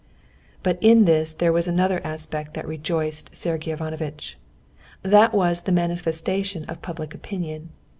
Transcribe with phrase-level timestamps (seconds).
[0.63, 4.35] But in this there was another aspect that rejoiced Sergey Ivanovitch.
[5.03, 7.69] That was the manifestation of public opinion.